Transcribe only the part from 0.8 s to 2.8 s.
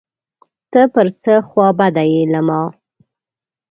پر څه خوابدی یې له ما